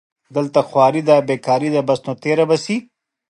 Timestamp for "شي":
2.63-2.75